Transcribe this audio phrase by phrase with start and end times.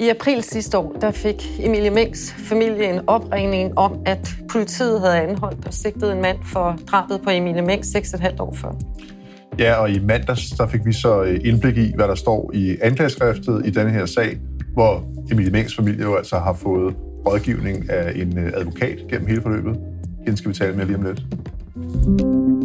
[0.00, 5.20] I april sidste år, der fik Emilie Mengs familie en opringning om, at politiet havde
[5.20, 8.72] anholdt og sigtet en mand for drabet på Emilie Meng 6,5 år før.
[9.58, 12.76] Ja, og i mandags der fik vi så øh, indblik i, hvad der står i
[12.82, 14.38] anklageskriftet i denne her sag,
[14.72, 19.42] hvor Emilie Mengs familie jo altså har fået rådgivning af en øh, advokat gennem hele
[19.42, 19.78] forløbet.
[20.24, 22.59] Hende skal vi tale med lige om lidt.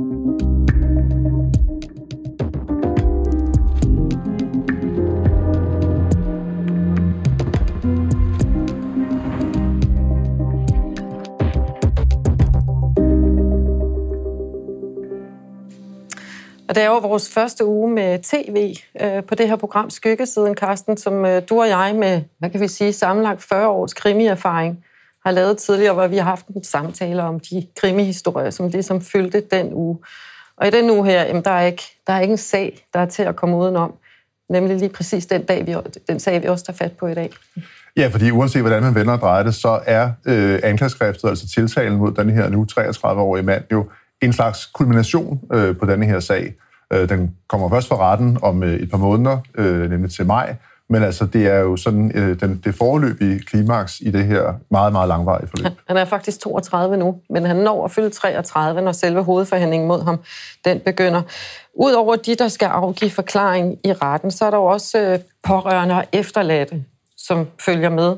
[16.76, 20.55] Og det er jo vores første uge med tv øh, på det her program Skyggesiden,
[20.55, 24.84] Karsten, som øh, du og jeg med, hvad kan vi sige, sammenlagt 40 års krimierfaring
[25.26, 29.41] har lavet tidligere, hvor vi har haft en samtale om de krimihistorier, som ligesom fyldte
[29.51, 29.98] den uge.
[30.57, 32.99] Og i den uge her, jamen, der, er ikke, der er ikke en sag, der
[32.99, 33.93] er til at komme udenom.
[34.49, 35.76] Nemlig lige præcis den, dag, vi,
[36.07, 37.29] den sag, vi også tager fat på i dag.
[37.98, 41.98] Ja, fordi uanset hvordan man vender og drejer det, så er øh, anklageskriftet, altså tiltalen
[41.98, 43.85] mod den her nu 33-årige mand, jo
[44.21, 46.53] en slags kulmination øh, på denne her sag.
[46.94, 50.55] Øh, den kommer først for retten om øh, et par måneder, øh, nemlig til maj,
[50.90, 54.92] men altså det er jo sådan øh, den, det forløbige klimaks i det her meget,
[54.92, 55.72] meget langvarige forløb.
[55.88, 60.04] Han er faktisk 32 nu, men han når at fylde 33, når selve hovedforhandlingen mod
[60.04, 60.20] ham
[60.66, 61.22] den begynder.
[61.74, 65.96] Udover de, der skal afgive forklaring i retten, så er der jo også øh, pårørende
[65.96, 66.84] og efterladte,
[67.18, 68.16] som følger med.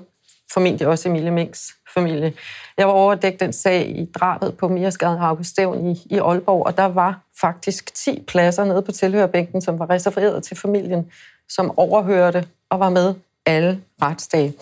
[0.54, 2.34] Formentlig også Emilie Minks familie.
[2.78, 6.66] Jeg var over at dække den sag i drabet på Miasgade Augustævn i, i Aalborg,
[6.66, 11.12] og der var faktisk 10 pladser nede på tilhørbænken, som var reserveret til familien,
[11.50, 13.14] som overhørte og var med
[13.46, 14.54] alle retsdage.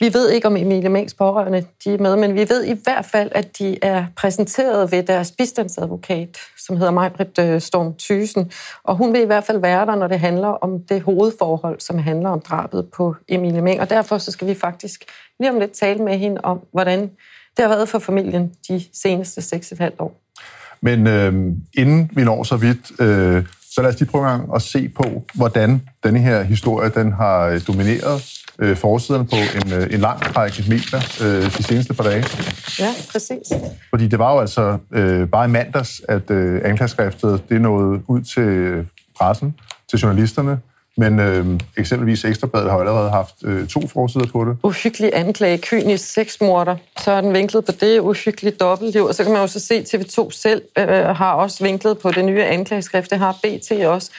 [0.00, 3.04] Vi ved ikke, om Emilie Mængs pårørende de er med, men vi ved i hvert
[3.04, 8.52] fald, at de er præsenteret ved deres bistandsadvokat, som hedder Majbrit øh, Storm Thysen.
[8.84, 11.98] Og hun vil i hvert fald være der, når det handler om det hovedforhold, som
[11.98, 13.80] handler om drabet på Emilie Mæng.
[13.80, 15.04] Og derfor så skal vi faktisk
[15.40, 17.00] lige om lidt tale med hende om, hvordan
[17.56, 20.20] det har været for familien de seneste 6,5 år.
[20.80, 21.32] Men øh,
[21.74, 23.44] inden vi når så vidt, øh,
[23.74, 28.22] så lad os lige prøve at se på, hvordan denne her historie den har domineret
[28.58, 32.24] øh, forsiderne på en, øh, en lang række medier øh, de seneste par dage.
[32.78, 33.52] Ja, præcis.
[33.90, 38.20] Fordi det var jo altså øh, bare i mandags, at øh, anklageskriftet det nåede ud
[38.20, 38.86] til
[39.18, 39.54] pressen,
[39.90, 40.60] til journalisterne,
[40.96, 44.56] men øh, eksempelvis Ekstrabladet har allerede haft øh, to forsider på det.
[44.62, 46.76] Uhyggelig anklage, kynisk sexmorder.
[47.00, 49.04] Så er den vinklet på det, uhyggelig dobbeltliv.
[49.04, 52.24] Og så kan man jo så se, TV2 selv øh, har også vinklet på det
[52.24, 53.10] nye anklageskrift.
[53.10, 54.10] Det har BT også.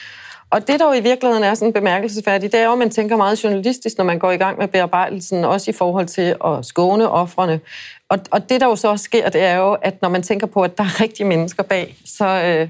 [0.50, 3.16] Og det, der jo i virkeligheden er sådan bemærkelsesværdigt, det er jo, at man tænker
[3.16, 7.08] meget journalistisk, når man går i gang med bearbejdelsen, også i forhold til at skåne
[7.08, 7.60] offrene.
[8.08, 10.46] Og, og det, der jo så også sker, det er jo, at når man tænker
[10.46, 12.68] på, at der er rigtige mennesker bag, så, øh,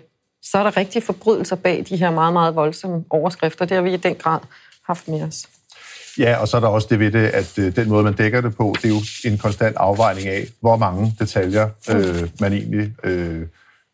[0.50, 3.64] så er der rigtige forbrydelser bag de her meget, meget voldsomme overskrifter.
[3.64, 4.40] Det har vi i den grad
[4.86, 5.48] haft med os.
[6.18, 8.40] Ja, og så er der også det ved det, at øh, den måde, man dækker
[8.40, 12.94] det på, det er jo en konstant afvejning af, hvor mange detaljer øh, man egentlig
[13.04, 13.42] øh,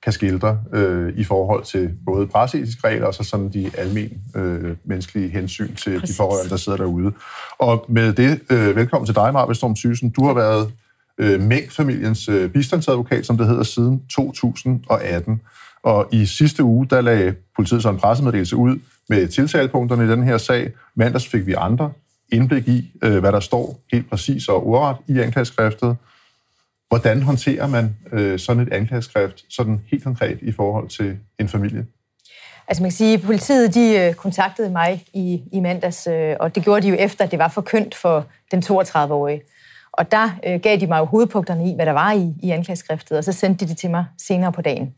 [0.02, 4.76] kan skildre øh, i forhold til både presseetiske regler og så sådan de almindelige øh,
[4.84, 6.16] menneskelige hensyn til Præcis.
[6.16, 7.12] de pårørende, der sidder derude.
[7.58, 10.10] Og med det, øh, velkommen til dig, Marve Storm Sysen.
[10.10, 10.72] Du har været
[11.18, 15.40] øh, Mæng-familiens øh, bistandsadvokat, som det hedder, siden 2018.
[15.82, 18.78] Og i sidste uge, der lagde politiet så en pressemeddelelse ud
[19.08, 20.72] med tiltalepunkterne i den her sag.
[20.94, 21.92] Mandags fik vi andre
[22.32, 25.96] indblik i, øh, hvad der står helt præcis og ordret i anklageskriftet.
[26.88, 31.86] Hvordan håndterer man øh, sådan et anklageskrift sådan helt konkret i forhold til en familie?
[32.68, 36.06] Altså man kan sige, at politiet de øh, kontaktede mig i, i mandags,
[36.40, 39.42] og det gjorde de jo efter, at det var forkyndt for den 32-årige.
[39.92, 43.18] Og der øh, gav de mig jo hovedpunkterne i, hvad der var i, i anklageskriftet,
[43.18, 44.94] og så sendte de det til mig senere på dagen.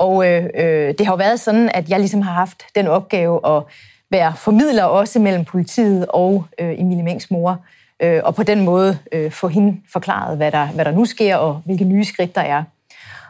[0.00, 3.56] Og øh, øh, det har jo været sådan, at jeg ligesom har haft den opgave
[3.56, 3.62] at
[4.10, 7.64] være formidler også mellem politiet og øh, Emilie Mengs mor,
[8.02, 11.36] øh, og på den måde øh, få hende forklaret, hvad der, hvad der nu sker,
[11.36, 12.62] og hvilke nye skridt der er.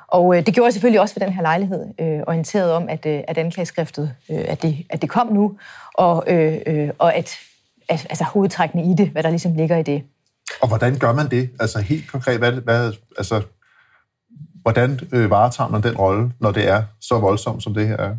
[0.08, 3.06] Og øh, det gjorde jeg selvfølgelig også ved den her lejlighed, øh, orienteret om, at,
[3.06, 5.56] øh, at anklageskriftet, øh, at, det, at det kom nu,
[5.94, 7.38] og, øh, øh, og at,
[7.88, 10.02] at altså, hovedtrækkene i det, hvad der ligesom ligger i det.
[10.60, 11.50] Og hvordan gør man det?
[11.60, 13.42] Altså helt konkret, hvad, hvad, altså,
[14.62, 18.16] hvordan øh, varetager man den rolle, når det er så voldsomt, som det her er?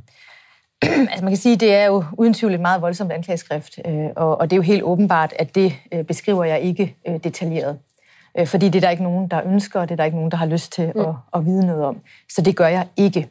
[1.12, 4.40] altså man kan sige, det er jo uden tvivl et meget voldsomt anklageskrift, øh, og,
[4.40, 7.80] og det er jo helt åbenbart, at det øh, beskriver jeg ikke øh, detaljeret.
[8.38, 10.32] Øh, fordi det er der ikke nogen, der ønsker, og det er der ikke nogen,
[10.32, 12.02] der har lyst til at, at vide noget om.
[12.30, 13.28] Så det gør jeg ikke.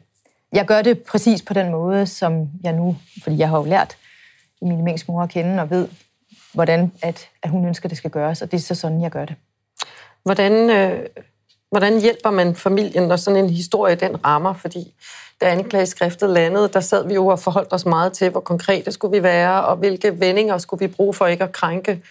[0.53, 3.97] Jeg gør det præcis på den måde, som jeg nu, fordi jeg har jo lært
[4.61, 5.87] Emilie Mengs mor at kende og ved,
[6.53, 9.25] hvordan at, at hun ønsker, det skal gøres, og det er så sådan, jeg gør
[9.25, 9.35] det.
[10.23, 11.05] Hvordan, øh,
[11.71, 14.53] hvordan hjælper man familien, når sådan en historie den rammer?
[14.53, 14.93] Fordi
[15.41, 19.17] da anklageskriftet landede, der sad vi jo og forholdt os meget til, hvor konkrete skulle
[19.17, 22.01] vi være, og hvilke vendinger skulle vi bruge for ikke at krænke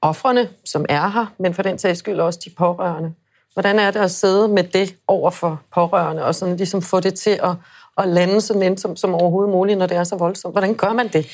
[0.00, 3.12] offrene, som er her, men for den sags skyld også de pårørende.
[3.52, 7.14] Hvordan er det at sidde med det over for pårørende, og sådan ligesom få det
[7.14, 7.54] til at,
[7.98, 10.54] at lande så nemt som, som overhovedet muligt, når det er så voldsomt?
[10.54, 11.26] Hvordan gør man det?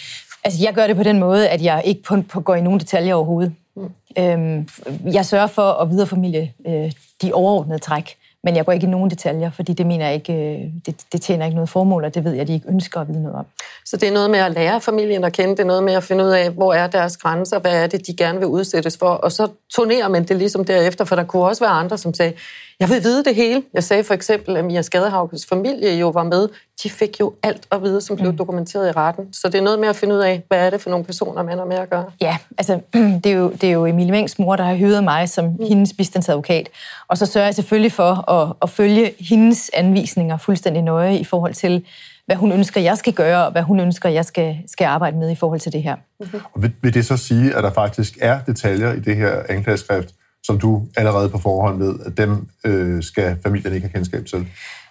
[0.44, 2.80] Altså, jeg gør det på den måde, at jeg ikke på, på går i nogen
[2.80, 3.54] detaljer overhovedet.
[3.78, 4.22] Mm.
[4.22, 4.68] Øhm,
[5.12, 6.92] jeg sørger for at videreformidle øh,
[7.22, 10.32] de overordnede træk, men jeg går ikke i nogen detaljer, fordi det mener jeg ikke,
[10.32, 13.00] øh, det, det tjener ikke noget formål, og det ved jeg, at de ikke ønsker
[13.00, 13.46] at vide noget om.
[13.84, 16.02] Så det er noget med at lære familien at kende, det er noget med at
[16.02, 19.08] finde ud af, hvor er deres grænser, hvad er det, de gerne vil udsættes for,
[19.08, 22.32] og så turnerer man det ligesom derefter, for der kunne også være andre, som sagde,
[22.80, 23.62] jeg vil vide det hele.
[23.74, 26.48] Jeg sagde for eksempel, at Mia Skadehavkes familie jo var med.
[26.82, 28.36] De fik jo alt at vide, som blev mm.
[28.36, 29.32] dokumenteret i retten.
[29.32, 31.42] Så det er noget med at finde ud af, hvad er det for nogle personer,
[31.42, 32.04] man har med at gøre.
[32.20, 32.80] Ja, altså
[33.24, 35.66] det er jo, det er jo Emilie Mengs mor, der har hyret mig som mm.
[35.68, 36.68] hendes bistandsadvokat.
[37.08, 41.54] Og så sørger jeg selvfølgelig for at, at følge hendes anvisninger fuldstændig nøje i forhold
[41.54, 41.84] til,
[42.26, 45.30] hvad hun ønsker, jeg skal gøre, og hvad hun ønsker, jeg skal, skal arbejde med
[45.30, 45.96] i forhold til det her.
[46.20, 46.40] Mm-hmm.
[46.52, 50.14] Og vil, vil det så sige, at der faktisk er detaljer i det her anklageskrift,
[50.44, 54.46] som du allerede på forhånd ved, at dem øh, skal familien ikke have kendskab til?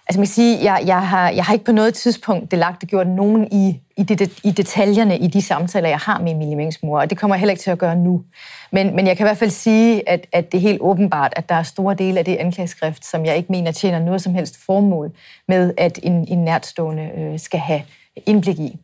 [0.08, 2.80] Altså man kan sige, jeg, jeg, har, jeg har ikke på noget tidspunkt det lagt
[2.80, 6.56] det gjort nogen i, i, det, i detaljerne i de samtaler, jeg har med Emilie
[6.56, 8.22] Mings mor, og det kommer jeg heller ikke til at gøre nu.
[8.72, 11.48] Men, men jeg kan i hvert fald sige, at, at det er helt åbenbart, at
[11.48, 14.64] der er store dele af det anklageskrift, som jeg ikke mener tjener noget som helst
[14.66, 15.10] formål
[15.48, 17.82] med, at en, en nærtstående øh, skal have
[18.26, 18.78] indblik i.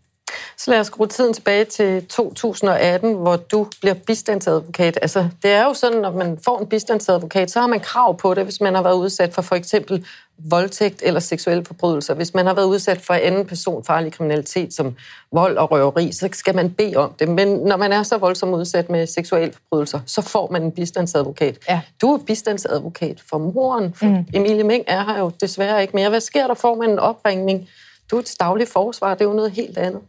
[0.56, 4.98] Så lad os skrue tiden tilbage til 2018, hvor du bliver bistandsadvokat.
[5.02, 8.34] Altså, det er jo sådan, når man får en bistandsadvokat, så har man krav på
[8.34, 10.06] det, hvis man har været udsat for for eksempel
[10.38, 12.14] voldtægt eller seksuelle forbrydelser.
[12.14, 14.94] Hvis man har været udsat for anden personfarlig kriminalitet som
[15.32, 17.28] vold og røveri, så skal man bede om det.
[17.28, 21.58] Men når man er så voldsomt udsat med seksuelle forbrydelser, så får man en bistandsadvokat.
[21.68, 21.80] Ja.
[22.00, 23.94] Du er bistandsadvokat for moren.
[23.94, 24.26] For mm.
[24.34, 26.08] Emilie Meng er her jo desværre ikke mere.
[26.08, 26.54] Hvad sker der?
[26.54, 27.68] Får man en opringning?
[28.10, 30.00] Du er et dagligt forsvar, det er jo noget helt andet.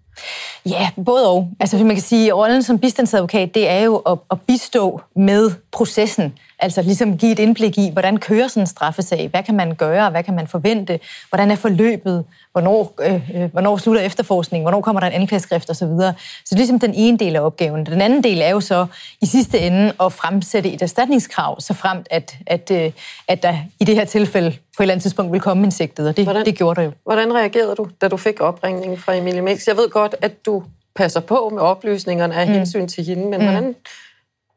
[0.66, 1.50] Ja, både og.
[1.60, 5.52] Altså, man kan sige, at rollen som bistandsadvokat, det er jo at, at bistå med
[5.72, 6.34] processen.
[6.60, 9.28] Altså ligesom give et indblik i, hvordan kører sådan en straffesag?
[9.28, 10.10] Hvad kan man gøre?
[10.10, 11.00] Hvad kan man forvente?
[11.30, 12.26] Hvordan er forløbet?
[12.52, 14.64] Hvornår, øh, øh hvornår slutter efterforskningen?
[14.64, 15.76] Hvornår kommer der en anklageskrift osv.?
[15.76, 16.14] Så, videre.
[16.18, 17.86] så det er ligesom den ene del af opgaven.
[17.86, 18.86] Den anden del er jo så
[19.22, 22.92] i sidste ende at fremsætte et erstatningskrav, så fremt at, at, øh,
[23.28, 26.18] at der i det her tilfælde på et eller andet tidspunkt vil komme insektet, og
[26.18, 26.92] det, hvordan, det gjorde der jo.
[27.04, 29.68] Hvordan reagerede du, da du fik opringningen fra Emilie Mix?
[29.68, 30.64] Jeg ved godt, at du
[30.96, 32.54] passer på med oplysningerne af mm.
[32.54, 33.46] hensyn til hende, men mm.
[33.46, 33.76] hvordan,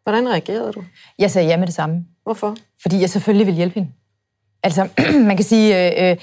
[0.02, 0.84] hvordan reagerede du?
[1.18, 2.04] Jeg sagde ja med det samme.
[2.22, 2.56] Hvorfor?
[2.82, 3.90] Fordi jeg selvfølgelig vil hjælpe hende.
[4.62, 4.88] Altså,
[5.28, 6.16] man kan sige, øh, øh,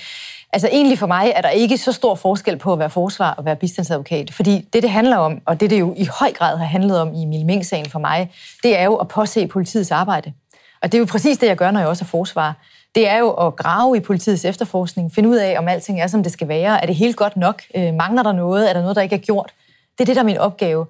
[0.54, 3.46] altså egentlig for mig er der ikke så stor forskel på at være forsvar og
[3.46, 4.34] være bistandsadvokat.
[4.34, 7.14] Fordi det, det handler om, og det, det jo i høj grad har handlet om
[7.14, 8.32] i Emil Mink-sagen for mig,
[8.64, 10.34] det er jo at påse politiets arbejde.
[10.82, 12.56] Og det er jo præcis det, jeg gør, når jeg også er forsvar.
[12.96, 16.24] Det er jo at grave i politiets efterforskning, finde ud af, om alting er, som
[16.24, 16.82] det skal være.
[16.82, 17.62] Er det helt godt nok?
[17.76, 18.70] Øh, mangler der noget?
[18.70, 19.54] Er der noget, der ikke er gjort?
[19.98, 20.86] Det er det, der er min opgave.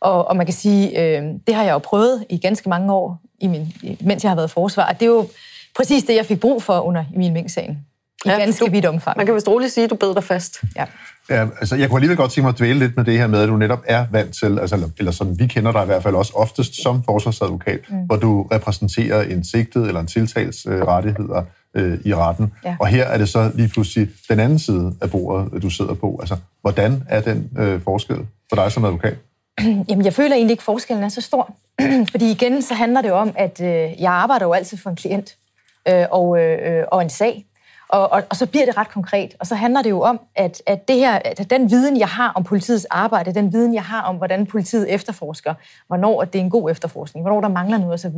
[0.00, 3.18] Og, og man kan sige, øh, det har jeg jo prøvet i ganske mange år,
[3.40, 4.88] i min, mens jeg har været forsvar.
[4.88, 5.28] Og det er jo
[5.76, 7.86] præcis det, jeg fik brug for under Emil Mink-sagen.
[8.24, 9.16] I ja, ganske du, vidt omfang.
[9.16, 10.62] Man kan vist roligt sige, at du bed dig fast.
[10.76, 10.84] Ja.
[11.30, 13.42] Ja, altså, jeg kunne alligevel godt tænke mig at dvæle lidt med det her med,
[13.42, 16.02] at du netop er vant til, altså, eller, eller sådan, vi kender dig i hvert
[16.02, 17.96] fald også oftest som forsvarsadvokat, mm.
[17.96, 21.42] hvor du repræsenterer en sigtet eller en tiltals øh, rettigheder
[21.74, 22.52] øh, i retten.
[22.64, 22.76] Ja.
[22.80, 26.18] Og her er det så lige pludselig den anden side af bordet, du sidder på.
[26.20, 29.16] Altså, hvordan er den øh, forskel for dig som advokat?
[29.88, 31.54] Jamen, jeg føler egentlig ikke, at forskellen er så stor.
[32.12, 35.36] Fordi igen, så handler det om, at øh, jeg arbejder jo altid for en klient
[35.88, 37.46] øh, og, øh, og en sag.
[37.90, 39.34] Og, og, og så bliver det ret konkret.
[39.40, 42.28] Og så handler det jo om, at, at, det her, at den viden, jeg har
[42.28, 45.54] om politiets arbejde, den viden, jeg har om, hvordan politiet efterforsker,
[45.86, 48.12] hvornår det er en god efterforskning, hvornår der mangler noget osv.,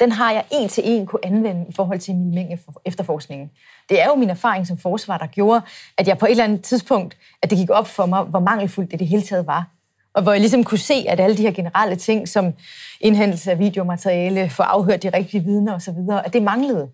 [0.00, 3.50] den har jeg en til en kunne anvende i forhold til min mængde efterforskningen.
[3.88, 5.60] Det er jo min erfaring som forsvar, der gjorde,
[5.98, 8.90] at jeg på et eller andet tidspunkt, at det gik op for mig, hvor mangelfuldt
[8.90, 9.68] det det hele taget var.
[10.14, 12.52] Og hvor jeg ligesom kunne se, at alle de her generelle ting, som
[13.00, 16.88] indhentelse af videomateriale, få afhørt de rigtige vidner osv., at det manglede.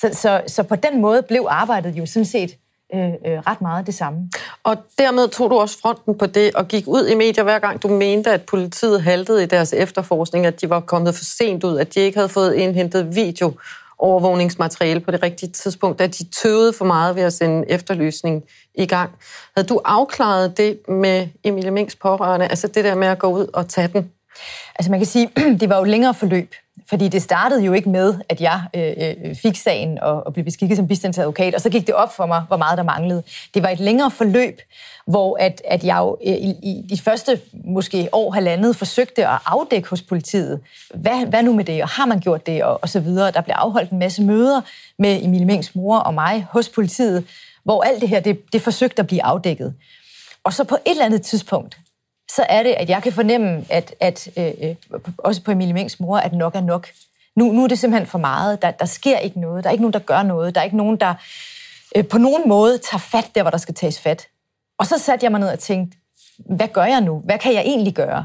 [0.00, 2.56] Så, så, så på den måde blev arbejdet jo sådan set
[2.94, 4.30] øh, øh, ret meget det samme.
[4.64, 7.82] Og dermed tog du også fronten på det og gik ud i medier hver gang
[7.82, 11.78] du mente, at politiet haltede i deres efterforskning, at de var kommet for sent ud,
[11.78, 13.52] at de ikke havde fået indhentet video
[13.98, 18.86] overvågningsmateriale på det rigtige tidspunkt, at de tøvede for meget ved at sende efterlysning i
[18.86, 19.10] gang.
[19.56, 23.46] Havde du afklaret det med Emilie Minks pårørende, altså det der med at gå ud
[23.52, 24.10] og tage den
[24.78, 25.30] Altså man kan sige,
[25.60, 26.54] det var jo et længere forløb,
[26.88, 30.44] fordi det startede jo ikke med, at jeg øh, øh, fik sagen og, og blev
[30.44, 33.22] beskikket som bistandsadvokat, og så gik det op for mig, hvor meget der manglede.
[33.54, 34.60] Det var et længere forløb,
[35.06, 39.38] hvor at, at jeg jo øh, i, i de første måske år, halvandet, forsøgte at
[39.46, 40.60] afdække hos politiet,
[40.94, 43.30] hvad, hvad nu med det, og har man gjort det, og, og så videre.
[43.30, 44.60] Der blev afholdt en masse møder
[44.98, 47.24] med Emil Mengs mor og mig hos politiet,
[47.64, 49.74] hvor alt det her, det, det forsøgte at blive afdækket.
[50.44, 51.78] Og så på et eller andet tidspunkt,
[52.36, 54.74] så er det, at jeg kan fornemme, at, at øh, øh
[55.18, 56.88] også på Emilie Mengs mor, at nok er nok.
[57.36, 58.62] Nu, nu er det simpelthen for meget.
[58.62, 59.64] Der, der sker ikke noget.
[59.64, 60.54] Der er ikke nogen, der gør noget.
[60.54, 61.14] Der er ikke nogen, der
[61.96, 64.26] øh, på nogen måde tager fat der, hvor der skal tages fat.
[64.78, 65.98] Og så satte jeg mig ned og tænkte,
[66.38, 67.18] hvad gør jeg nu?
[67.18, 68.24] Hvad kan jeg egentlig gøre?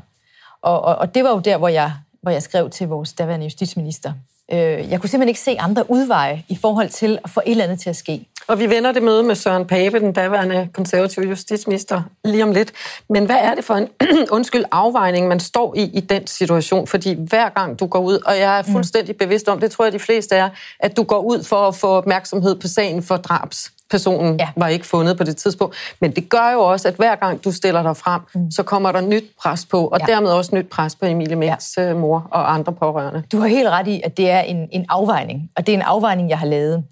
[0.62, 3.46] Og, og, og det var jo der, hvor jeg, hvor jeg skrev til vores daværende
[3.46, 4.14] justitsminister.
[4.52, 7.64] Øh, jeg kunne simpelthen ikke se andre udveje i forhold til at få et eller
[7.64, 8.28] andet til at ske.
[8.48, 12.72] Og vi vender det møde med Søren Pape, den daværende konservative justitsminister, lige om lidt.
[13.10, 13.88] Men hvad er det for en
[14.32, 16.88] undskyld afvejning, man står i i den situation?
[16.88, 18.72] Fordi hver gang du går ud, og jeg er mm.
[18.72, 21.76] fuldstændig bevidst om, det tror jeg de fleste er, at du går ud for at
[21.76, 24.50] få opmærksomhed på sagen for drabs personen ja.
[24.56, 25.76] var ikke fundet på det tidspunkt.
[26.00, 28.52] Men det gør jo også, at hver gang du stiller dig frem, mm.
[28.52, 30.06] så kommer der nyt pres på, og ja.
[30.06, 31.84] dermed også nyt pres på Emilie Mænks ja.
[31.84, 33.24] Øh, mor og andre pårørende.
[33.32, 35.82] Du har helt ret i, at det er en, en afvejning, og det er en
[35.82, 36.84] afvejning, jeg har lavet.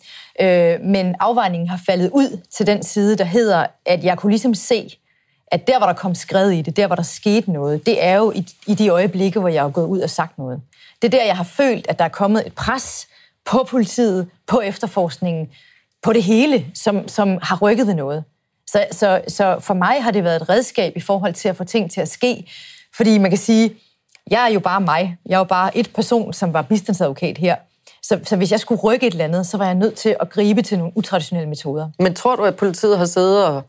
[0.41, 4.53] Øh, men afvejningen har faldet ud til den side, der hedder, at jeg kunne ligesom
[4.53, 4.97] se,
[5.47, 8.15] at der, hvor der kom skred i det, der, hvor der skete noget, det er
[8.17, 10.61] jo i, i de øjeblikke, hvor jeg har gået ud og sagt noget.
[11.01, 13.07] Det er der, jeg har følt, at der er kommet et pres
[13.45, 15.49] på politiet, på efterforskningen,
[16.03, 18.23] på det hele, som, som har rykket ved noget.
[18.67, 21.63] Så, så, så for mig har det været et redskab i forhold til at få
[21.63, 22.51] ting til at ske.
[22.95, 23.75] Fordi man kan sige,
[24.31, 25.17] jeg er jo bare mig.
[25.25, 27.55] Jeg er jo bare et person, som var bistandsadvokat her.
[28.03, 30.29] Så, så hvis jeg skulle rykke et eller andet, så var jeg nødt til at
[30.29, 31.89] gribe til nogle utraditionelle metoder.
[31.99, 33.63] Men tror du, at politiet har siddet og,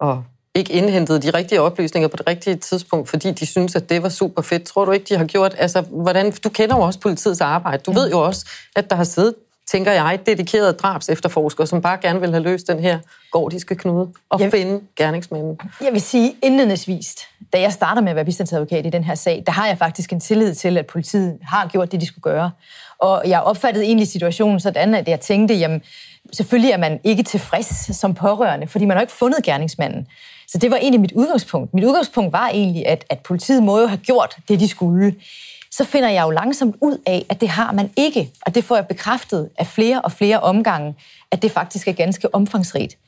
[0.00, 0.24] og
[0.54, 4.08] ikke indhentet de rigtige oplysninger på det rigtige tidspunkt, fordi de synes, at det var
[4.08, 4.64] super fedt?
[4.64, 5.54] Tror du ikke, de har gjort...
[5.58, 7.82] Altså, hvordan, du kender jo også politiets arbejde.
[7.82, 7.96] Du mm.
[7.96, 8.46] ved jo også,
[8.76, 9.34] at der har siddet
[9.72, 12.98] tænker jeg, dedikerede drabs efterforskere, som bare gerne vil have løst den her
[13.30, 15.60] gordiske knude og jeg, finde gerningsmanden.
[15.80, 17.14] Jeg vil sige indledningsvis,
[17.52, 20.12] da jeg starter med at være bistandsadvokat i den her sag, der har jeg faktisk
[20.12, 22.50] en tillid til, at politiet har gjort det, de skulle gøre.
[22.98, 25.82] Og jeg opfattede egentlig situationen sådan, at jeg tænkte, jamen,
[26.32, 30.06] selvfølgelig er man ikke tilfreds som pårørende, fordi man har ikke fundet gerningsmanden.
[30.48, 31.74] Så det var egentlig mit udgangspunkt.
[31.74, 35.14] Mit udgangspunkt var egentlig, at, at politiet må jo have gjort det, de skulle
[35.72, 38.30] så finder jeg jo langsomt ud af, at det har man ikke.
[38.46, 40.94] Og det får jeg bekræftet af flere og flere omgange,
[41.30, 42.98] at det faktisk er ganske omfangsrigt.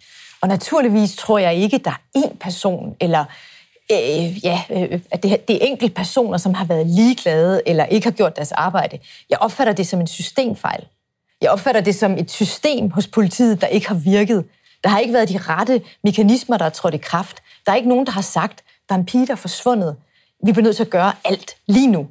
[0.40, 3.24] Og naturligvis tror jeg ikke, der er én person, eller
[3.92, 8.06] øh, ja, øh, at det, det er enkelte personer, som har været ligeglade, eller ikke
[8.06, 8.98] har gjort deres arbejde.
[9.30, 10.84] Jeg opfatter det som en systemfejl.
[11.40, 14.44] Jeg opfatter det som et system hos politiet, der ikke har virket.
[14.84, 17.42] Der har ikke været de rette mekanismer, der er trådt i kraft.
[17.66, 19.96] Der er ikke nogen, der har sagt, der er en pige, der er forsvundet.
[20.44, 22.08] Vi bliver nødt til at gøre alt lige nu.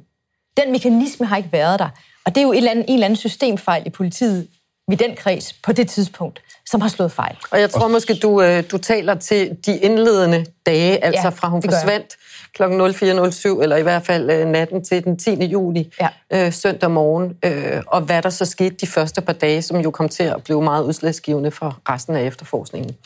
[0.56, 1.88] Den mekanisme har ikke været der.
[2.26, 4.48] Og det er jo en eller anden, en eller anden systemfejl i politiet
[4.92, 7.36] i den kreds på det tidspunkt, som har slået fejl.
[7.50, 11.48] Og jeg tror måske, du, øh, du taler til de indledende dage, altså ja, fra
[11.48, 12.16] hun forsvandt
[12.54, 12.62] kl.
[12.62, 15.44] 04.07, eller i hvert fald øh, natten til den 10.
[15.44, 16.08] juli, ja.
[16.32, 19.90] øh, søndag morgen, øh, og hvad der så skete de første par dage, som jo
[19.90, 22.96] kom til at blive meget udslagsgivende for resten af efterforskningen.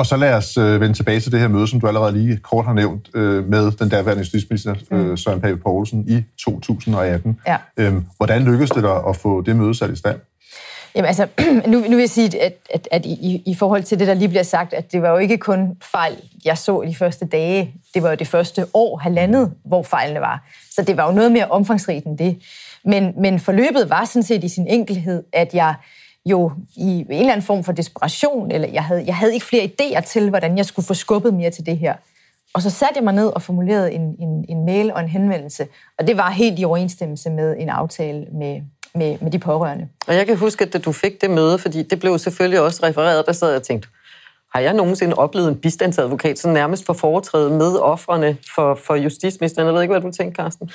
[0.00, 2.36] Og så lad os øh, vende tilbage til det her møde, som du allerede lige
[2.36, 5.16] kort har nævnt, øh, med den daværende justitsminister øh, mm.
[5.16, 7.38] Søren Pape Poulsen i 2018.
[7.46, 7.56] Ja.
[7.76, 10.18] Øhm, hvordan lykkedes det dig at få det møde sat i stand?
[10.94, 11.26] Jamen altså,
[11.72, 14.28] nu, nu vil jeg sige, at, at, at i, i forhold til det, der lige
[14.28, 17.74] bliver sagt, at det var jo ikke kun fejl, jeg så de første dage.
[17.94, 20.48] Det var jo det første år, halvandet, hvor fejlene var.
[20.70, 22.38] Så det var jo noget mere omfangsrigt end det.
[22.84, 25.74] Men, men forløbet var sådan set i sin enkelhed, at jeg
[26.26, 29.70] jo i en eller anden form for desperation, eller jeg havde, jeg havde ikke flere
[29.80, 31.94] idéer til, hvordan jeg skulle få skubbet mere til det her.
[32.54, 35.66] Og så satte jeg mig ned og formulerede en, en, en mail og en henvendelse,
[35.98, 38.60] og det var helt i overensstemmelse med en aftale med,
[38.94, 39.88] med, med de pårørende.
[40.06, 43.26] Og jeg kan huske, at du fik det møde, fordi det blev selvfølgelig også refereret,
[43.26, 43.88] der sad jeg og tænkte,
[44.54, 49.66] har jeg nogensinde oplevet en bistandsadvokat, sådan nærmest for foretræde med offrene for, for justitsministeren?
[49.66, 50.70] Jeg ved ikke, hvad du tænker, Carsten.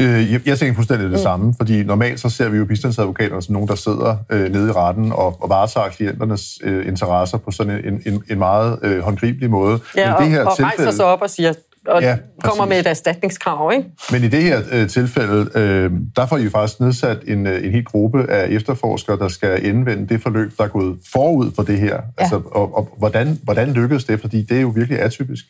[0.00, 1.22] Øh, jeg, jeg tænker fuldstændig det mm.
[1.22, 4.72] samme, fordi normalt så ser vi jo bistandsadvokater som nogen, der sidder øh, nede i
[4.72, 9.50] retten og, og varetager klienternes øh, interesser på sådan en, en, en meget øh, håndgribelig
[9.50, 9.80] måde.
[9.96, 11.52] Ja, Men det her og, og tilfælde, rejser sig op og siger,
[11.88, 13.88] og ja, kommer med et erstatningskrav, ikke?
[14.12, 17.72] Men i det her øh, tilfælde, øh, der får I faktisk nedsat en, øh, en
[17.72, 21.78] hel gruppe af efterforskere, der skal indvende det forløb, der er gået forud for det
[21.78, 21.94] her.
[21.94, 22.00] Ja.
[22.18, 24.20] Altså, og, og hvordan, hvordan lykkedes det?
[24.20, 25.44] Fordi det er jo virkelig atypisk.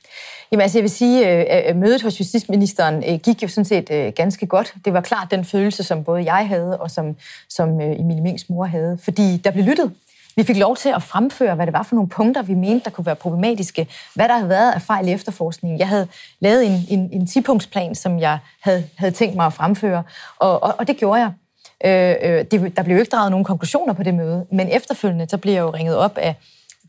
[0.53, 4.75] Jamen altså, jeg vil sige, at mødet hos justitsministeren gik jo sådan set ganske godt.
[4.85, 7.17] Det var klart den følelse, som både jeg havde, og som,
[7.49, 8.99] som Emilie Minks mor havde.
[9.05, 9.93] Fordi der blev lyttet.
[10.39, 12.91] Vi fik lov til at fremføre, hvad det var for nogle punkter, vi mente, der
[12.91, 13.89] kunne være problematiske.
[14.15, 15.79] Hvad der havde været af fejl i efterforskningen.
[15.79, 16.09] Jeg havde
[16.41, 20.03] lavet en, en, en 10-punktsplan, som jeg havde, havde tænkt mig at fremføre,
[20.39, 21.33] og, og, og det gjorde jeg.
[21.85, 25.29] Øh, øh, det, der blev jo ikke draget nogen konklusioner på det møde, men efterfølgende,
[25.29, 26.35] så blev jeg jo ringet op af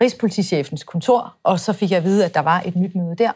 [0.01, 3.31] Rigspolitichefens kontor, og så fik jeg at vide, at der var et nyt møde der,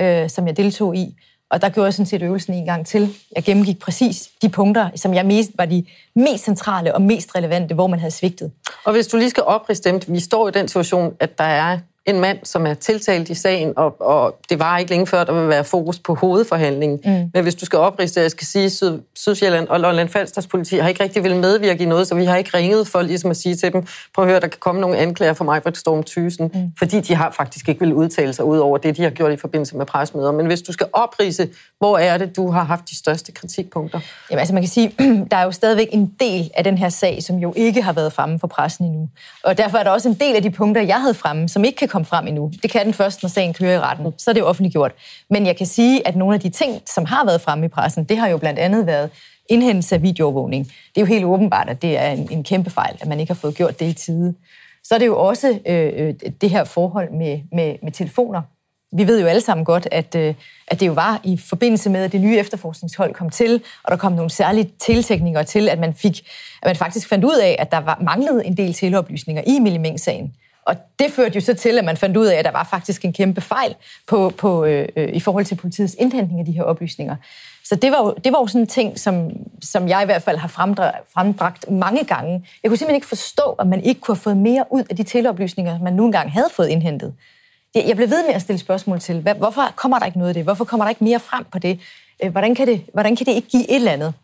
[0.00, 1.16] øh, som jeg deltog i.
[1.54, 3.14] Og der gjorde jeg sådan set øvelsen en gang til.
[3.36, 5.84] Jeg gennemgik præcis de punkter, som jeg mest var de
[6.14, 8.52] mest centrale og mest relevante, hvor man havde svigtet.
[8.84, 11.78] Og hvis du lige skal oprise dem, vi står i den situation, at der er
[12.06, 15.32] en mand, som er tiltalt i sagen, og, og det var ikke længe før, der
[15.32, 17.00] vil være fokus på hovedforhandlingen.
[17.04, 17.30] Mm.
[17.34, 20.88] Men hvis du skal opriste, jeg skal sige, Syd, Sydsjælland og Lolland Falsters politi har
[20.88, 23.54] ikke rigtig vil medvirke i noget, så vi har ikke ringet for ligesom at sige
[23.54, 26.72] til dem, prøv at høre, der kan komme nogle anklager for Michael Storm Thyssen, mm.
[26.78, 29.36] fordi de har faktisk ikke vil udtale sig ud over det, de har gjort i
[29.36, 30.32] forbindelse med presmøder.
[30.32, 34.00] Men hvis du skal oprise, hvor er det, du har haft de største kritikpunkter?
[34.30, 34.92] Jamen altså man kan sige,
[35.30, 38.12] der er jo stadigvæk en del af den her sag, som jo ikke har været
[38.12, 39.08] fremme for pressen endnu.
[39.44, 41.76] Og derfor er der også en del af de punkter, jeg havde fremme, som ikke
[41.76, 42.52] kan komme frem endnu.
[42.62, 44.12] Det kan den først, når sagen kører i retten.
[44.18, 44.92] Så er det jo offentliggjort.
[45.30, 48.04] Men jeg kan sige, at nogle af de ting, som har været fremme i pressen,
[48.04, 49.10] det har jo blandt andet været
[49.50, 50.64] indhentelse af videoovervågning.
[50.64, 53.30] Det er jo helt åbenbart, at det er en, en kæmpe fejl, at man ikke
[53.32, 54.34] har fået gjort det i tide.
[54.84, 58.42] Så er det jo også øh, øh det her forhold med, med, med telefoner.
[58.96, 60.34] Vi ved jo alle sammen godt, at, øh,
[60.68, 63.96] at det jo var i forbindelse med, at det nye efterforskningshold kom til, og der
[63.96, 66.20] kom nogle særlige tiltækninger til, at man, fik,
[66.62, 70.34] at man faktisk fandt ud af, at der var, manglede en del teleoplysninger i Millimeng-sagen.
[70.66, 73.04] Og det førte jo så til, at man fandt ud af, at der var faktisk
[73.04, 73.74] en kæmpe fejl
[74.08, 77.16] på, på, øh, øh, i forhold til politiets indhentning af de her oplysninger.
[77.64, 79.30] Så det var jo, det var jo sådan en ting, som,
[79.62, 80.48] som jeg i hvert fald har
[81.14, 82.46] frembragt mange gange.
[82.62, 85.02] Jeg kunne simpelthen ikke forstå, at man ikke kunne have fået mere ud af de
[85.02, 87.14] teleoplysninger, man nu engang havde fået indhentet.
[87.74, 90.42] Jeg blev ved med at stille spørgsmål til, hvorfor kommer der ikke noget af det?
[90.44, 91.80] Hvorfor kommer der ikke mere frem på det?
[92.24, 94.14] Øh, hvordan kan det, hvordan kan det ikke give et eller andet?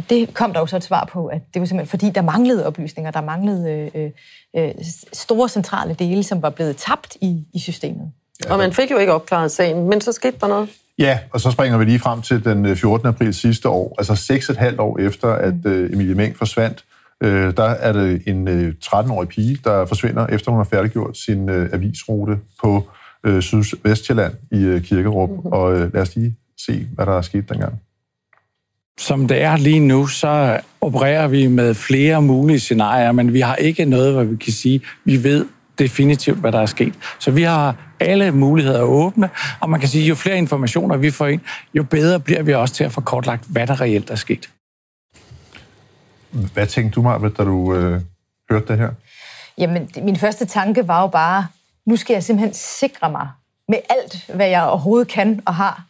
[0.00, 2.22] Og det kom der jo så et svar på, at det var simpelthen fordi, der
[2.22, 4.10] manglede oplysninger, der manglede øh,
[4.56, 4.70] øh,
[5.12, 8.10] store centrale dele, som var blevet tabt i, i systemet.
[8.44, 10.68] Ja, og man fik jo ikke opklaret sagen, men så skete der noget.
[10.98, 13.06] Ja, og så springer vi lige frem til den 14.
[13.06, 15.70] Øh, april sidste år, altså seks et halvt år efter, at mm.
[15.70, 16.84] øh, Emilie Meng forsvandt.
[17.20, 21.48] Øh, der er det en øh, 13-årig pige, der forsvinder, efter hun har færdiggjort sin
[21.48, 22.90] øh, avisrute på
[23.24, 25.30] øh, Sydvestjylland i øh, Kirkerup.
[25.30, 25.52] Mm-hmm.
[25.52, 26.36] Og øh, lad os lige
[26.66, 27.80] se, hvad der er sket dengang.
[28.98, 33.56] Som det er lige nu, så opererer vi med flere mulige scenarier, men vi har
[33.56, 35.46] ikke noget, hvor vi kan sige, vi ved
[35.78, 36.94] definitivt, hvad der er sket.
[37.18, 41.26] Så vi har alle muligheder åbne, og man kan sige, jo flere informationer vi får
[41.26, 41.40] ind,
[41.74, 44.50] jo bedre bliver vi også til at få kortlagt, hvad der reelt er sket.
[46.30, 48.00] Hvad tænkte du, Marvind, da du øh,
[48.50, 48.90] hørte det her?
[49.58, 51.46] Jamen, min første tanke var jo bare,
[51.86, 53.28] nu skal jeg simpelthen sikre mig
[53.68, 55.84] med alt, hvad jeg overhovedet kan og har,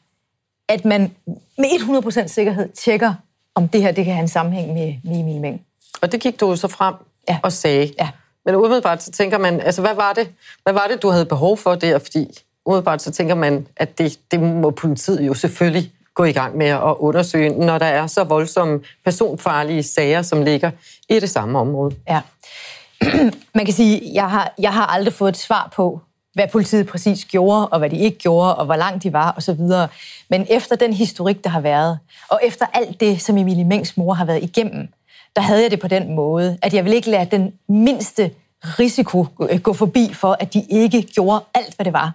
[0.71, 1.15] at man
[1.59, 3.15] med 100% sikkerhed tjekker,
[3.55, 5.63] om det her det kan have en sammenhæng med, med Emil Meng.
[6.03, 6.95] Og det gik du så frem
[7.29, 7.39] ja.
[7.43, 7.93] og sagde.
[7.99, 8.09] Ja.
[8.45, 10.29] Men umiddelbart så tænker man, altså hvad var det,
[10.63, 11.99] hvad var det du havde behov for der?
[11.99, 16.57] Fordi umiddelbart så tænker man, at det, det må politiet jo selvfølgelig gå i gang
[16.57, 20.71] med at undersøge, når der er så voldsomme personfarlige sager, som ligger
[21.09, 21.97] i det samme område.
[22.09, 22.21] Ja.
[23.55, 26.01] Man kan sige, jeg har, jeg har aldrig fået et svar på,
[26.35, 29.61] hvad politiet præcis gjorde, og hvad de ikke gjorde, og hvor langt de var, osv.
[30.31, 34.15] Men efter den historik, der har været, og efter alt det, som Emilie Mengs mor
[34.15, 34.89] har været igennem,
[35.37, 38.31] der havde jeg det på den måde, at jeg ville ikke lade den mindste
[38.65, 42.13] risiko øh, gå forbi for, at de ikke gjorde alt, hvad det var.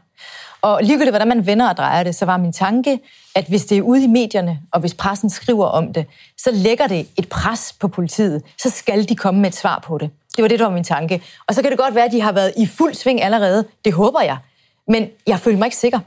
[0.62, 3.00] Og ligegyldigt, hvordan man vender og drejer det, så var min tanke,
[3.36, 6.06] at hvis det er ude i medierne, og hvis pressen skriver om det,
[6.38, 8.44] så lægger det et pres på politiet.
[8.62, 10.10] Så skal de komme med et svar på det.
[10.36, 11.22] Det var det, der var min tanke.
[11.48, 13.66] Og så kan det godt være, at de har været i fuld sving allerede.
[13.86, 14.38] Det håber jeg.
[14.88, 16.00] Men jeg føler mig ikke sikker.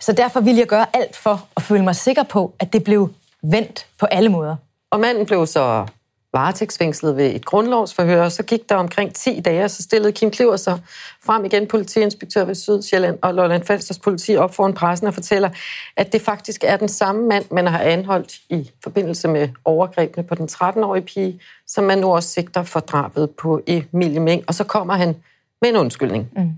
[0.00, 3.10] Så derfor vil jeg gøre alt for at føle mig sikker på, at det blev
[3.42, 4.56] vendt på alle måder.
[4.90, 5.86] Og manden blev så
[6.36, 8.28] varetægtsfængslet ved et grundlovsforhør.
[8.28, 10.78] Så gik der omkring 10 dage, og så stillede Kim Kliver sig
[11.24, 15.50] frem igen, politiinspektør ved Sydsjælland og Lolland Falsters politi op foran pressen og fortæller,
[15.96, 20.34] at det faktisk er den samme mand, man har anholdt i forbindelse med overgrebene på
[20.34, 24.44] den 13-årige pige, som man nu også sigter for drabet på Emilie Meng.
[24.46, 25.16] Og så kommer han
[25.62, 26.28] med en undskyldning.
[26.36, 26.50] Mm.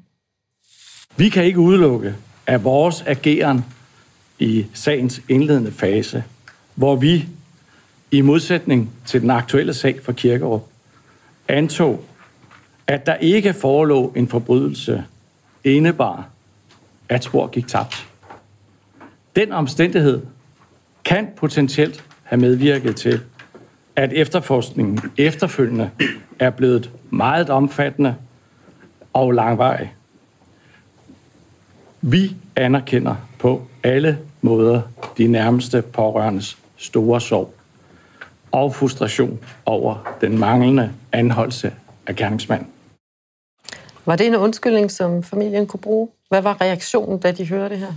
[1.17, 2.15] Vi kan ikke udelukke,
[2.47, 3.65] at vores ageren
[4.39, 6.25] i sagens indledende fase,
[6.75, 7.29] hvor vi
[8.11, 10.65] i modsætning til den aktuelle sag for Kirkerup,
[11.49, 12.05] antog,
[12.87, 15.05] at der ikke forelå en forbrydelse,
[15.65, 16.29] indebar,
[17.09, 18.07] at spor gik tabt.
[19.37, 20.23] Den omstændighed
[21.05, 23.21] kan potentielt have medvirket til,
[23.97, 25.91] at efterforskningen efterfølgende
[26.39, 28.15] er blevet meget omfattende
[29.13, 29.95] og langvarig.
[32.01, 34.83] Vi anerkender på alle måder
[35.19, 37.58] de nærmeste pårørendes store sorg
[38.53, 41.73] og frustration over den manglende anholdelse
[42.07, 42.69] af gerningsmanden.
[44.07, 46.09] Var det en undskyldning, som familien kunne bruge?
[46.29, 47.93] Hvad var reaktionen, da de hørte det her?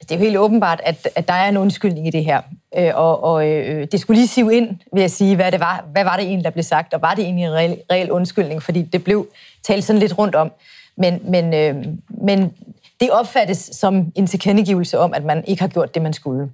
[0.00, 2.42] Det er jo helt åbenbart, at, at der er en undskyldning i det her.
[2.78, 5.84] Øh, og og øh, det skulle lige sive ind, vil jeg sige, hvad det var.
[5.92, 6.94] Hvad var det egentlig, der blev sagt?
[6.94, 8.62] Og var det egentlig en reel, reel undskyldning?
[8.62, 9.28] Fordi det blev
[9.62, 10.52] talt sådan lidt rundt om.
[10.96, 12.52] Men, men, øh, men
[13.00, 16.50] det opfattes som en tilkendegivelse om, at man ikke har gjort det, man skulle.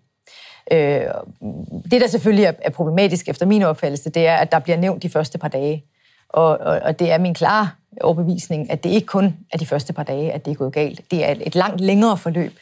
[0.73, 1.01] Øh,
[1.91, 5.09] det, der selvfølgelig er problematisk efter min opfattelse, det er, at der bliver nævnt de
[5.09, 5.85] første par dage.
[6.29, 7.69] Og, og, og det er min klare
[8.01, 11.01] overbevisning, at det ikke kun er de første par dage, at det er gået galt.
[11.11, 12.53] Det er et, langt længere forløb.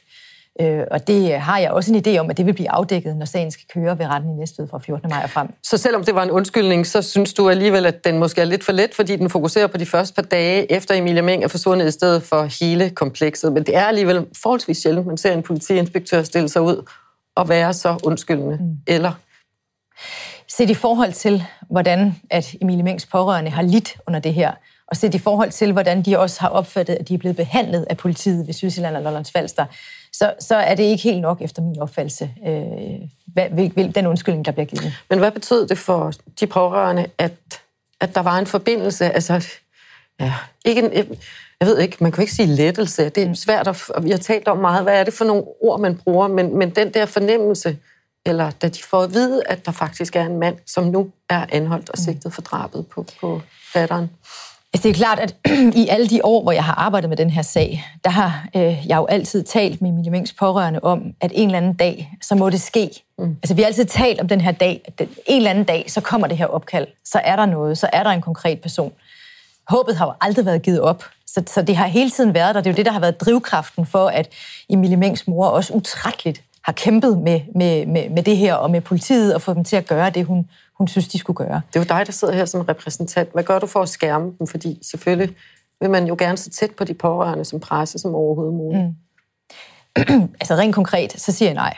[0.60, 3.26] Øh, og det har jeg også en idé om, at det vil blive afdækket, når
[3.26, 5.08] sagen skal køre ved retten i næste fra 14.
[5.10, 5.48] maj og frem.
[5.62, 8.64] Så selvom det var en undskyldning, så synes du alligevel, at den måske er lidt
[8.64, 11.86] for let, fordi den fokuserer på de første par dage, efter Emilia Meng er forsvundet
[11.86, 13.52] i stedet for hele komplekset.
[13.52, 16.82] Men det er alligevel forholdsvis sjældent, man ser en politiinspektør stille sig ud
[17.36, 18.56] og være så undskyldende.
[18.60, 18.78] Mm.
[18.86, 19.12] Eller
[20.48, 24.52] Set i forhold til, hvordan at Emilie Mengs pårørende har lidt under det her,
[24.88, 27.86] og set i forhold til, hvordan de også har opfattet, at de er blevet behandlet
[27.90, 29.66] af politiet ved Sydsjælland og Lollands Falster,
[30.12, 34.52] så, så er det ikke helt nok efter min opfattelse, øh, hvad, den undskyldning, der
[34.52, 34.92] bliver givet.
[35.10, 37.32] Men hvad betød det for de pårørende, at,
[38.00, 39.04] at der var en forbindelse?
[39.04, 39.48] Altså,
[40.20, 41.06] ja, ikke en,
[41.60, 43.08] jeg ved ikke, man kan ikke sige lettelse.
[43.08, 45.80] Det er svært, at, vi har talt om meget, hvad er det for nogle ord,
[45.80, 47.78] man bruger, men, men den der fornemmelse,
[48.26, 51.46] eller da de får at vide, at der faktisk er en mand, som nu er
[51.52, 53.40] anholdt og sigtet for drabet på, på
[53.74, 54.10] datteren.
[54.74, 55.34] Altså, det er klart, at
[55.82, 58.86] i alle de år, hvor jeg har arbejdet med den her sag, der har øh,
[58.86, 62.34] jeg jo altid talt med Emilie Mengs pårørende om, at en eller anden dag, så
[62.34, 62.90] må det ske.
[63.18, 63.36] Mm.
[63.42, 66.00] Altså, vi har altid talt om den her dag, at en eller anden dag, så
[66.00, 68.92] kommer det her opkald, så er der noget, så er der en konkret person.
[69.68, 72.60] Håbet har jo aldrig været givet op, så, så det har hele tiden været der.
[72.60, 74.28] Det er jo det, der har været drivkraften for, at
[74.68, 78.80] Emilie Mengs mor også utrætteligt har kæmpet med, med, med, med det her og med
[78.80, 81.60] politiet og få dem til at gøre det, hun, hun synes, de skulle gøre.
[81.72, 83.32] Det er jo dig, der sidder her som repræsentant.
[83.32, 84.46] Hvad gør du for at skærme dem?
[84.46, 85.36] Fordi selvfølgelig
[85.80, 88.84] vil man jo gerne så tæt på de pårørende som presse som overhovedet muligt.
[88.84, 90.30] Mm.
[90.40, 91.76] altså rent konkret, så siger jeg nej.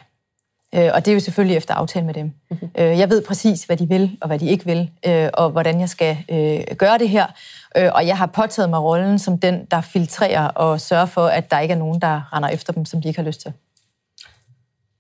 [0.75, 2.33] Øh, og det er jo selvfølgelig efter aftale med dem.
[2.51, 2.69] Mm-hmm.
[2.77, 5.89] Jeg ved præcis, hvad de vil og hvad de ikke vil, øh, og hvordan jeg
[5.89, 6.17] skal
[6.77, 7.27] gøre det her.
[7.77, 11.61] Og jeg har påtaget mig rollen som den, der filtrerer og sørger for, at der
[11.61, 13.53] ikke er nogen, der render efter dem, som de ikke har lyst til.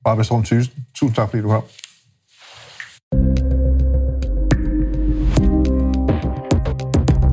[0.04, 1.62] Barbara Storm Thyssen, tusind tak, fordi du har.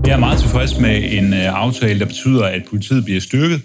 [0.08, 3.62] Jeg er meget tilfreds med en øh, aftale, der betyder, at politiet bliver styrket.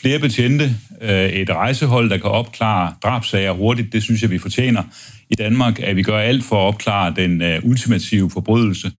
[0.00, 0.64] Flere betjente,
[1.00, 4.82] øh, et rejsehold, der kan opklare drabsager hurtigt, det synes jeg, vi fortjener
[5.30, 8.92] i Danmark, at vi gør alt for at opklare den øh, ultimative forbrydelse.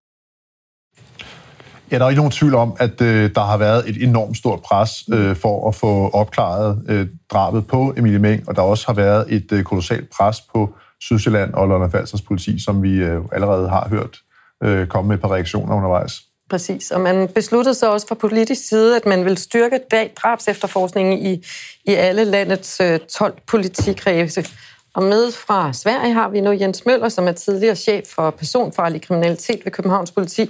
[1.91, 4.59] Ja, der er ikke nogen tvivl om, at øh, der har været et enormt stort
[4.61, 8.93] pres øh, for at få opklaret øh, drabet på Emilie Meng, og der også har
[8.93, 13.69] været et øh, kolossalt pres på Sydsjælland og Lolland Falsters politi, som vi øh, allerede
[13.69, 14.19] har hørt
[14.63, 16.21] øh, komme med et par reaktioner undervejs.
[16.49, 19.79] Præcis, og man besluttede så også fra politisk side, at man vil styrke
[20.21, 21.43] drabs efterforskningen i,
[21.85, 24.45] i alle landets øh, 12 politikredse.
[24.93, 29.01] Og med fra Sverige har vi nu Jens Møller, som er tidligere chef for personfarlig
[29.01, 30.49] kriminalitet ved Københavns Politi.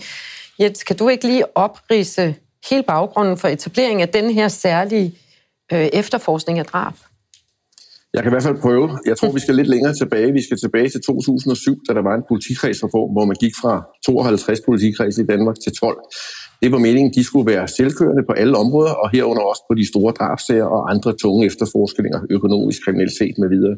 [0.59, 2.35] Jens, kan du ikke lige oprise
[2.69, 5.17] hele baggrunden for etableringen af den her særlige
[5.73, 6.93] øh, efterforskning af drab?
[8.13, 8.99] Jeg kan i hvert fald prøve.
[9.05, 10.33] Jeg tror, vi skal lidt længere tilbage.
[10.33, 13.73] Vi skal tilbage til 2007, da der var en politikredsreform, hvor man gik fra
[14.05, 15.97] 52 politikredse i Danmark til 12.
[16.61, 19.85] Det var meningen, de skulle være selvkørende på alle områder, og herunder også på de
[19.91, 23.75] store drabsager og andre tunge efterforskninger, økonomisk kriminalitet med videre.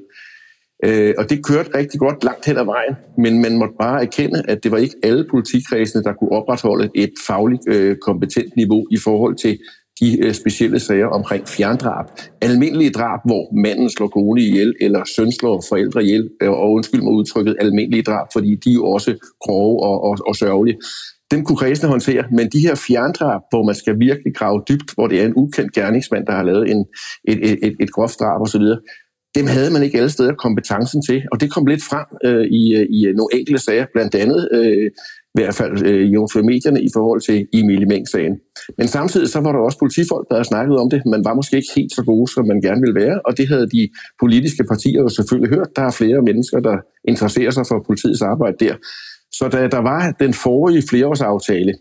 [0.85, 4.43] Øh, og det kørte rigtig godt langt hen ad vejen, men man måtte bare erkende,
[4.47, 8.97] at det var ikke alle politikredsene, der kunne opretholde et fagligt øh, kompetent niveau i
[8.97, 9.59] forhold til
[9.99, 12.05] de øh, specielle sager omkring fjerndrab.
[12.41, 17.01] Almindelige drab, hvor manden slår kone ihjel, eller søn slår forældre ihjel, øh, og undskyld
[17.01, 20.77] mig udtrykket almindelige drab, fordi de er jo også grove og, og, og sørgelige.
[21.31, 25.07] Dem kunne kredsene håndtere, men de her fjerndrab, hvor man skal virkelig grave dybt, hvor
[25.07, 26.85] det er en ukendt gerningsmand, der har lavet en,
[27.27, 28.61] et, et, et, et groft drab osv.,
[29.35, 32.75] dem havde man ikke alle steder kompetencen til, og det kom lidt frem øh, i,
[32.75, 34.91] øh, i øh, nogle enkelte sager, blandt andet øh,
[35.35, 38.35] i hvert fald øh, i medierne i forhold til Emilie Meng-sagen.
[38.77, 41.01] Men samtidig så var der også politifolk, der havde snakket om det.
[41.05, 43.67] Man var måske ikke helt så gode, som man gerne ville være, og det havde
[43.77, 45.69] de politiske partier jo selvfølgelig hørt.
[45.75, 48.75] Der er flere mennesker, der interesserer sig for politiets arbejde der.
[49.31, 51.73] Så da der var den forrige flereårsaftale,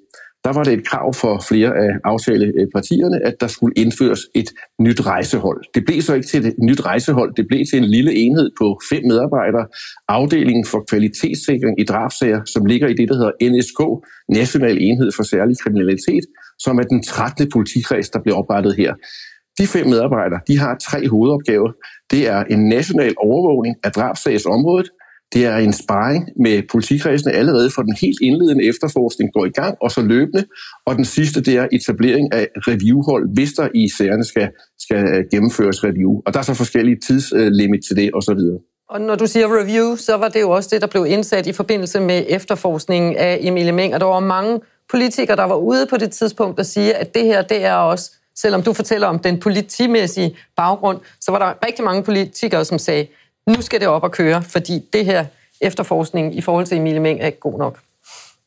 [0.44, 4.50] der var det et krav for flere af aftalepartierne, at der skulle indføres et
[4.80, 5.60] nyt rejsehold.
[5.74, 8.66] Det blev så ikke til et nyt rejsehold, det blev til en lille enhed på
[8.90, 9.66] fem medarbejdere,
[10.08, 13.80] afdelingen for kvalitetssikring i drabsager, som ligger i det, der hedder NSK,
[14.38, 16.24] National Enhed for Særlig Kriminalitet,
[16.58, 17.50] som er den 13.
[17.50, 18.92] politikreds, der blev oprettet her.
[19.58, 21.70] De fem medarbejdere de har tre hovedopgaver.
[22.10, 24.88] Det er en national overvågning af drabsagsområdet,
[25.32, 29.76] det er en sparring med politikredsene allerede for den helt indledende efterforskning går i gang,
[29.80, 30.44] og så løbende.
[30.86, 35.24] Og den sidste, det er etablering af reviewhold, hvis der i sagerne skal, skal øh,
[35.30, 36.12] gennemføres review.
[36.26, 38.40] Og der er så forskellige tidslimit til det osv.
[38.88, 41.52] Og når du siger review, så var det jo også det, der blev indsat i
[41.52, 43.94] forbindelse med efterforskningen af Emilie Meng.
[43.94, 47.24] Og der var mange politikere, der var ude på det tidspunkt og sige, at det
[47.24, 51.84] her, det er også, selvom du fortæller om den politimæssige baggrund, så var der rigtig
[51.84, 53.06] mange politikere, som sagde,
[53.46, 55.24] nu skal det op og køre, fordi det her
[55.60, 57.78] efterforskning i forhold til Emilie Meng er ikke god nok.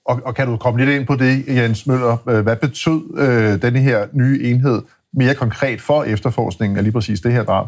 [0.05, 2.41] Og, og kan du komme lidt ind på det, Jens Møller?
[2.41, 4.81] Hvad betød øh, denne her nye enhed
[5.13, 7.67] mere konkret for efterforskningen af lige præcis det her drab?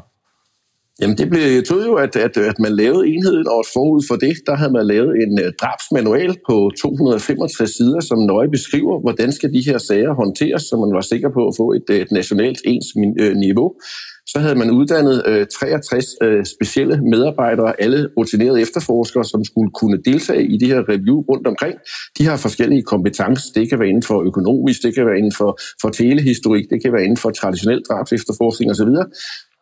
[1.02, 4.56] Jamen det betød jo, at, at, at man lavede enheden, og forud for det, der
[4.56, 9.63] havde man lavet en uh, drabsmanual på 265 sider, som nøje beskriver, hvordan skal de
[9.66, 12.86] her sager håndteres, så man var sikker på at få et, et nationalt ens
[13.46, 13.74] niveau.
[14.28, 19.98] Så havde man uddannet øh, 63 øh, specielle medarbejdere, alle rutinerede efterforskere, som skulle kunne
[20.06, 21.76] deltage i det her review rundt omkring.
[22.18, 23.52] De har forskellige kompetencer.
[23.56, 26.94] Det kan være inden for økonomisk, det kan være inden for, for telehistorik, det kan
[26.94, 28.94] være inden for traditionel drabsefterforskning osv.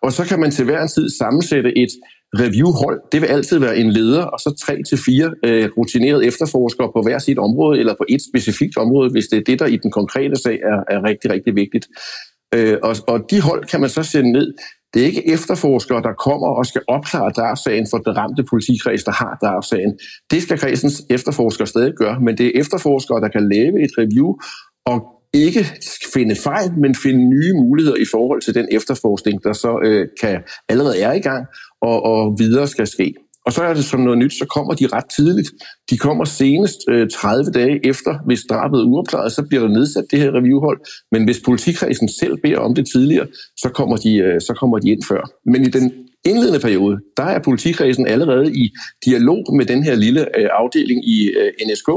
[0.06, 1.89] Og så kan man til hver en tid sammensætte et
[2.39, 2.99] reviewhold.
[3.12, 7.01] Det vil altid være en leder, og så tre til fire øh, rutinerede efterforskere på
[7.01, 9.91] hver sit område, eller på et specifikt område, hvis det er det, der i den
[9.91, 11.86] konkrete sag er, er rigtig, rigtig vigtigt.
[12.53, 14.53] Øh, og, og de hold kan man så sende ned.
[14.93, 19.12] Det er ikke efterforskere, der kommer og skal opklare drabsagen for den ramte politikreds, der
[19.12, 19.97] har drabsagen.
[20.31, 24.34] Det skal kredsens efterforskere stadig gøre, men det er efterforskere, der kan lave et review
[24.86, 25.65] og ikke
[26.13, 30.41] finde fejl, men finde nye muligheder i forhold til den efterforskning, der så øh, kan
[30.69, 31.45] allerede er i gang,
[31.81, 33.13] og, og videre skal ske.
[33.45, 35.49] Og så er det som noget nyt, så kommer de ret tidligt.
[35.89, 40.05] De kommer senest øh, 30 dage efter, hvis drabet er uopklaret, så bliver der nedsat
[40.12, 40.79] det her reviewhold.
[41.12, 43.27] Men hvis politikredsen selv beder om det tidligere,
[43.58, 45.21] så kommer de, øh, så kommer de ind før.
[45.45, 45.93] Men i den
[46.25, 48.69] indledende periode, der er politikredsen allerede i
[49.05, 51.89] dialog med den her lille øh, afdeling i øh, NSK.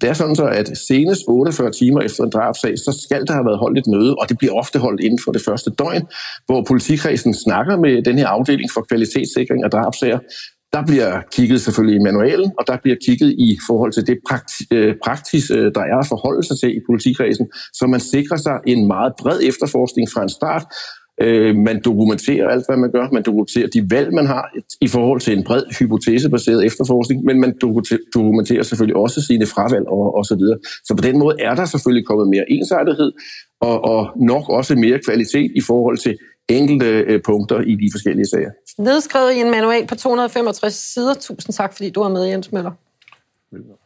[0.00, 3.44] Det er sådan så, at senest 48 timer efter en drabsag, så skal der have
[3.44, 6.06] været holdt et møde, og det bliver ofte holdt inden for det første døgn,
[6.46, 10.18] hvor politikredsen snakker med den her afdeling for kvalitetssikring af drabsager,
[10.72, 14.18] der bliver kigget selvfølgelig i manualen, og der bliver kigget i forhold til det
[15.04, 18.56] praksis, øh, øh, der er at forholde sig til i politikredsen, så man sikrer sig
[18.66, 20.64] en meget bred efterforskning fra en start,
[21.22, 23.08] øh, man dokumenterer alt, hvad man gør.
[23.12, 24.44] Man dokumenterer de valg, man har
[24.80, 27.52] i forhold til en bred hypotesebaseret efterforskning, men man
[28.14, 30.58] dokumenterer selvfølgelig også sine fravalg og, og så videre.
[30.84, 33.12] Så på den måde er der selvfølgelig kommet mere ensartethed
[33.60, 34.00] og, og
[34.32, 36.16] nok også mere kvalitet i forhold til
[36.48, 38.50] enkelte øh, punkter i de forskellige sager.
[38.78, 41.14] Nedskrevet i en manual på 265 sider.
[41.14, 42.72] Tusind tak, fordi du var med, Jens Møller.
[43.50, 43.78] Velkommen.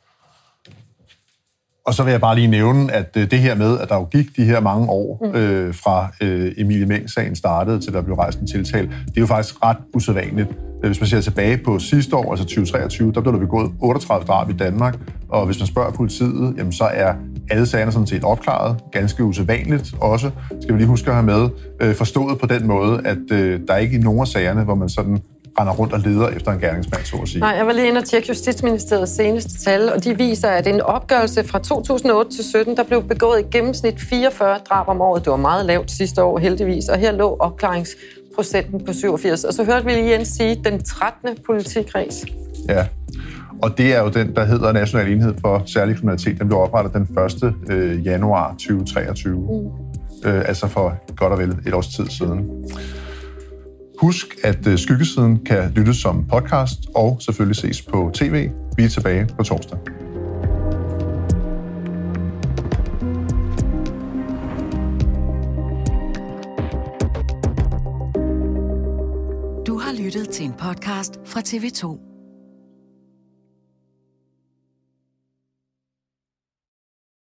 [1.86, 4.04] Og så vil jeg bare lige nævne, at øh, det her med, at der jo
[4.04, 5.38] gik de her mange år mm.
[5.38, 9.26] øh, fra øh, Emilie Meng-sagen startede til der blev rejst en tiltal, det er jo
[9.26, 10.48] faktisk ret usædvanligt.
[10.82, 14.26] Øh, hvis man ser tilbage på sidste år, altså 2023, der blev der begået 38
[14.26, 14.98] drab i Danmark,
[15.28, 17.14] og hvis man spørger politiet, jamen så er
[17.50, 21.48] alle sagerne sådan set opklaret, ganske usædvanligt også, skal vi lige huske at have med,
[21.80, 24.74] øh, forstået på den måde, at øh, der er ikke i nogen af sagerne, hvor
[24.74, 25.18] man sådan
[25.60, 27.40] render rundt og leder efter en gerningsmand, så at sige.
[27.40, 30.80] Nej, jeg var lige inde og tjekke Justitsministeriets seneste tal, og de viser, at en
[30.80, 35.24] opgørelse fra 2008 til 17, der blev begået i gennemsnit 44 drab om året.
[35.24, 39.44] Det var meget lavt sidste år, heldigvis, og her lå opklaringsprocenten på 87.
[39.44, 41.28] Og så hørte vi lige Jens sige, den 13.
[41.46, 42.24] politikreds.
[42.68, 42.86] Ja,
[43.62, 46.38] og det er jo den, der hedder National Enhed for Særlig Kriminalitet.
[46.38, 47.54] Den blev oprettet den 1.
[47.70, 49.36] Øh, januar 2023.
[49.36, 50.28] Mm.
[50.30, 52.64] Øh, altså for godt og vel et års tid siden.
[54.00, 58.50] Husk, at øh, Skyggesiden kan lyttes som podcast og selvfølgelig ses på tv.
[58.76, 59.78] Vi er tilbage på torsdag.
[69.66, 72.11] Du har lyttet til en podcast fra TV2.